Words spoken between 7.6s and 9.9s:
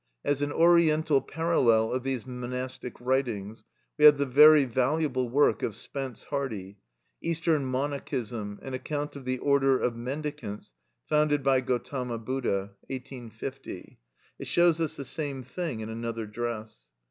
Monachism; an Account of the Order